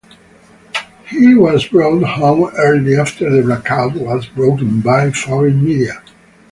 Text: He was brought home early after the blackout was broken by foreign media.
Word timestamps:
He 1.11 1.35
was 1.35 1.67
brought 1.67 2.01
home 2.01 2.51
early 2.57 2.97
after 2.97 3.29
the 3.29 3.43
blackout 3.43 3.93
was 3.93 4.25
broken 4.25 4.79
by 4.81 5.11
foreign 5.11 5.63
media. 5.63 6.01